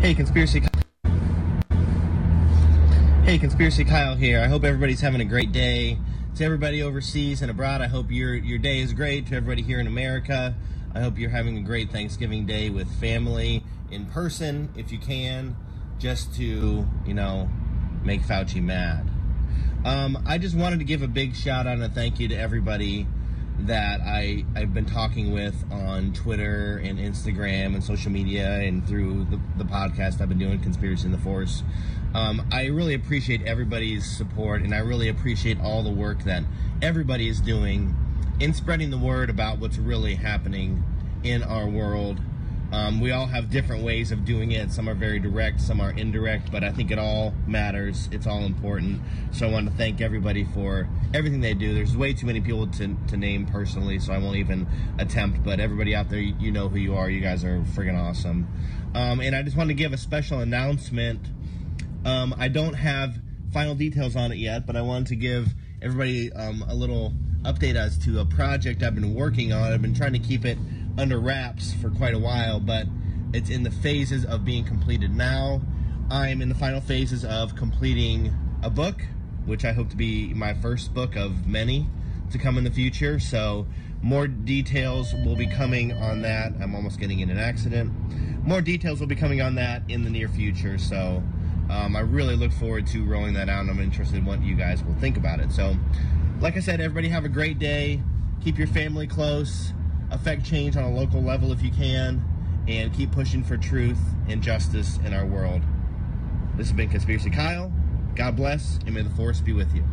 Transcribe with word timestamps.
Hey, 0.00 0.14
conspiracy. 0.14 0.62
Hey, 3.22 3.38
conspiracy 3.38 3.84
Kyle 3.84 4.16
here. 4.16 4.40
I 4.40 4.46
hope 4.46 4.64
everybody's 4.64 5.02
having 5.02 5.20
a 5.20 5.26
great 5.26 5.52
day. 5.52 5.98
To 6.36 6.44
everybody 6.44 6.82
overseas 6.82 7.42
and 7.42 7.50
abroad, 7.50 7.82
I 7.82 7.86
hope 7.86 8.10
your 8.10 8.34
your 8.34 8.56
day 8.56 8.78
is 8.78 8.94
great. 8.94 9.26
To 9.26 9.36
everybody 9.36 9.60
here 9.60 9.78
in 9.78 9.86
America, 9.86 10.54
I 10.94 11.00
hope 11.00 11.18
you're 11.18 11.28
having 11.28 11.58
a 11.58 11.60
great 11.60 11.92
Thanksgiving 11.92 12.46
day 12.46 12.70
with 12.70 12.90
family 12.98 13.62
in 13.90 14.06
person 14.06 14.70
if 14.74 14.90
you 14.90 14.98
can, 14.98 15.54
just 15.98 16.34
to 16.36 16.88
you 17.04 17.12
know 17.12 17.50
make 18.02 18.22
Fauci 18.22 18.62
mad. 18.62 19.06
Um, 19.84 20.24
I 20.26 20.38
just 20.38 20.56
wanted 20.56 20.78
to 20.78 20.86
give 20.86 21.02
a 21.02 21.08
big 21.08 21.36
shout 21.36 21.66
out 21.66 21.74
and 21.74 21.82
a 21.82 21.90
thank 21.90 22.18
you 22.18 22.28
to 22.28 22.34
everybody 22.34 23.06
that 23.66 24.00
I, 24.00 24.44
I've 24.56 24.72
been 24.72 24.86
talking 24.86 25.32
with 25.32 25.64
on 25.70 26.12
Twitter 26.12 26.78
and 26.78 26.98
Instagram 26.98 27.74
and 27.74 27.84
social 27.84 28.10
media 28.10 28.60
and 28.60 28.86
through 28.86 29.24
the, 29.24 29.40
the 29.58 29.64
podcast 29.64 30.20
I've 30.20 30.28
been 30.28 30.38
doing, 30.38 30.60
Conspiracy 30.60 31.06
in 31.06 31.12
the 31.12 31.18
Force. 31.18 31.62
Um, 32.14 32.46
I 32.50 32.66
really 32.66 32.94
appreciate 32.94 33.42
everybody's 33.42 34.04
support 34.04 34.62
and 34.62 34.74
I 34.74 34.78
really 34.78 35.08
appreciate 35.08 35.60
all 35.60 35.82
the 35.82 35.90
work 35.90 36.24
that 36.24 36.42
everybody 36.82 37.28
is 37.28 37.40
doing 37.40 37.94
in 38.40 38.54
spreading 38.54 38.90
the 38.90 38.98
word 38.98 39.30
about 39.30 39.58
what's 39.58 39.78
really 39.78 40.14
happening 40.14 40.82
in 41.22 41.42
our 41.42 41.68
world 41.68 42.18
um, 42.72 43.00
we 43.00 43.10
all 43.10 43.26
have 43.26 43.50
different 43.50 43.82
ways 43.82 44.12
of 44.12 44.24
doing 44.24 44.52
it. 44.52 44.70
Some 44.70 44.88
are 44.88 44.94
very 44.94 45.18
direct, 45.18 45.60
some 45.60 45.80
are 45.80 45.90
indirect, 45.90 46.52
but 46.52 46.62
I 46.62 46.70
think 46.70 46.90
it 46.90 46.98
all 46.98 47.34
matters. 47.46 48.08
It's 48.12 48.26
all 48.26 48.44
important. 48.44 49.00
So 49.32 49.48
I 49.48 49.50
want 49.50 49.68
to 49.68 49.74
thank 49.76 50.00
everybody 50.00 50.44
for 50.44 50.88
everything 51.12 51.40
they 51.40 51.54
do. 51.54 51.74
There's 51.74 51.96
way 51.96 52.12
too 52.12 52.26
many 52.26 52.40
people 52.40 52.68
to, 52.68 52.96
to 53.08 53.16
name 53.16 53.46
personally, 53.46 53.98
so 53.98 54.12
I 54.12 54.18
won't 54.18 54.36
even 54.36 54.68
attempt. 54.98 55.42
But 55.42 55.58
everybody 55.58 55.96
out 55.96 56.08
there, 56.10 56.20
you 56.20 56.52
know 56.52 56.68
who 56.68 56.78
you 56.78 56.94
are. 56.94 57.10
You 57.10 57.20
guys 57.20 57.42
are 57.44 57.58
friggin' 57.60 57.98
awesome. 57.98 58.46
Um, 58.94 59.20
and 59.20 59.34
I 59.34 59.42
just 59.42 59.56
want 59.56 59.68
to 59.70 59.74
give 59.74 59.92
a 59.92 59.98
special 59.98 60.38
announcement. 60.38 61.26
Um, 62.04 62.34
I 62.38 62.48
don't 62.48 62.74
have 62.74 63.16
final 63.52 63.74
details 63.74 64.14
on 64.14 64.30
it 64.30 64.38
yet, 64.38 64.64
but 64.64 64.76
I 64.76 64.82
wanted 64.82 65.08
to 65.08 65.16
give 65.16 65.48
everybody 65.82 66.32
um, 66.32 66.64
a 66.68 66.74
little 66.74 67.12
update 67.42 67.74
as 67.74 67.98
to 67.98 68.20
a 68.20 68.24
project 68.24 68.82
I've 68.82 68.94
been 68.94 69.14
working 69.14 69.52
on. 69.52 69.72
I've 69.72 69.82
been 69.82 69.94
trying 69.94 70.12
to 70.12 70.18
keep 70.18 70.44
it 70.44 70.58
under 70.98 71.18
wraps 71.18 71.72
for 71.74 71.90
quite 71.90 72.14
a 72.14 72.18
while, 72.18 72.60
but 72.60 72.86
it's 73.32 73.50
in 73.50 73.62
the 73.62 73.70
phases 73.70 74.24
of 74.24 74.44
being 74.44 74.64
completed 74.64 75.14
now. 75.14 75.60
I'm 76.10 76.42
in 76.42 76.48
the 76.48 76.54
final 76.54 76.80
phases 76.80 77.24
of 77.24 77.54
completing 77.54 78.34
a 78.62 78.70
book, 78.70 79.02
which 79.46 79.64
I 79.64 79.72
hope 79.72 79.90
to 79.90 79.96
be 79.96 80.34
my 80.34 80.54
first 80.54 80.92
book 80.92 81.16
of 81.16 81.46
many 81.46 81.88
to 82.32 82.38
come 82.38 82.58
in 82.58 82.64
the 82.64 82.70
future. 82.70 83.20
So, 83.20 83.66
more 84.02 84.26
details 84.26 85.14
will 85.24 85.36
be 85.36 85.46
coming 85.46 85.92
on 85.92 86.22
that. 86.22 86.52
I'm 86.60 86.74
almost 86.74 86.98
getting 86.98 87.20
in 87.20 87.30
an 87.30 87.38
accident. 87.38 87.92
More 88.44 88.60
details 88.60 88.98
will 88.98 89.06
be 89.06 89.16
coming 89.16 89.40
on 89.40 89.54
that 89.56 89.82
in 89.88 90.04
the 90.04 90.10
near 90.10 90.28
future. 90.28 90.78
So, 90.78 91.22
um, 91.70 91.94
I 91.94 92.00
really 92.00 92.34
look 92.34 92.52
forward 92.52 92.86
to 92.88 93.04
rolling 93.04 93.34
that 93.34 93.48
out, 93.48 93.60
and 93.60 93.70
I'm 93.70 93.80
interested 93.80 94.16
in 94.16 94.24
what 94.24 94.42
you 94.42 94.56
guys 94.56 94.82
will 94.82 94.94
think 94.94 95.16
about 95.16 95.38
it. 95.38 95.52
So, 95.52 95.76
like 96.40 96.56
I 96.56 96.60
said, 96.60 96.80
everybody 96.80 97.08
have 97.08 97.24
a 97.24 97.28
great 97.28 97.58
day. 97.58 98.02
Keep 98.42 98.58
your 98.58 98.66
family 98.66 99.06
close 99.06 99.72
affect 100.10 100.44
change 100.44 100.76
on 100.76 100.84
a 100.84 100.90
local 100.90 101.22
level 101.22 101.52
if 101.52 101.62
you 101.62 101.70
can, 101.70 102.22
and 102.68 102.92
keep 102.92 103.10
pushing 103.12 103.42
for 103.42 103.56
truth 103.56 104.00
and 104.28 104.42
justice 104.42 104.98
in 105.04 105.14
our 105.14 105.26
world. 105.26 105.62
This 106.56 106.68
has 106.68 106.76
been 106.76 106.88
Conspiracy 106.88 107.30
Kyle. 107.30 107.72
God 108.14 108.36
bless, 108.36 108.78
and 108.84 108.94
may 108.94 109.02
the 109.02 109.10
force 109.10 109.40
be 109.40 109.52
with 109.52 109.74
you. 109.74 109.84